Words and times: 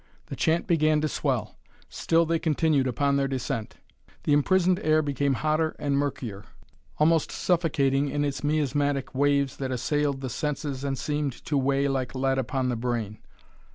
The 0.25 0.35
chant 0.35 0.65
began 0.65 0.99
to 1.01 1.07
swell. 1.07 1.59
Still 1.87 2.25
they 2.25 2.39
continued 2.39 2.87
upon 2.87 3.17
their 3.17 3.27
descent. 3.27 3.75
The 4.23 4.33
imprisoned 4.33 4.79
air 4.79 5.03
became 5.03 5.35
hotter 5.35 5.75
and 5.77 5.95
murkier, 5.95 6.45
almost 6.97 7.31
suffocating 7.31 8.09
in 8.09 8.25
its 8.25 8.43
miasmatic 8.43 9.13
waves 9.13 9.57
that 9.57 9.69
assailed 9.69 10.21
the 10.21 10.29
senses 10.31 10.83
and 10.83 10.97
seemed 10.97 11.33
to 11.45 11.55
weigh 11.55 11.87
like 11.87 12.15
lead 12.15 12.39
upon 12.39 12.69
the 12.69 12.75
brain. 12.75 13.19